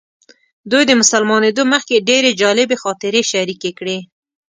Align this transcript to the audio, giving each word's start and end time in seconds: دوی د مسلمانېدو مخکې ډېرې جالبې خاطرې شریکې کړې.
دوی 0.71 0.83
د 0.87 0.91
مسلمانېدو 1.01 1.63
مخکې 1.73 2.05
ډېرې 2.09 2.31
جالبې 2.41 2.75
خاطرې 2.83 3.21
شریکې 3.31 3.71
کړې. 3.79 3.97